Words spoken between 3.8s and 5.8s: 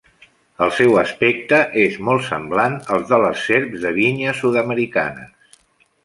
de vinya sud-americanes.